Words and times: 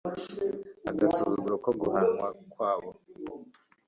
Agasuzuguro 0.89 1.55
ko 1.63 1.71
guhanwa 1.79 2.27
kwabo 2.51 2.91